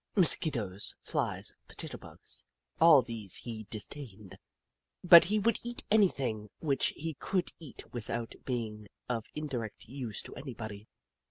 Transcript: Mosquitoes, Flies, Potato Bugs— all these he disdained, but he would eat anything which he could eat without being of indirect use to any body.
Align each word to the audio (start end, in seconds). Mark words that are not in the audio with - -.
Mosquitoes, 0.15 0.95
Flies, 1.03 1.55
Potato 1.67 1.95
Bugs— 1.95 2.43
all 2.81 3.03
these 3.03 3.35
he 3.35 3.67
disdained, 3.69 4.39
but 5.03 5.25
he 5.25 5.37
would 5.37 5.59
eat 5.61 5.83
anything 5.91 6.49
which 6.57 6.87
he 6.95 7.13
could 7.13 7.51
eat 7.59 7.93
without 7.93 8.33
being 8.43 8.87
of 9.07 9.27
indirect 9.35 9.85
use 9.85 10.23
to 10.23 10.33
any 10.35 10.55
body. 10.55 10.87